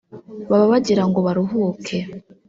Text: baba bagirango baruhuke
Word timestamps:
baba 0.49 0.65
bagirango 0.71 1.19
baruhuke 1.27 1.97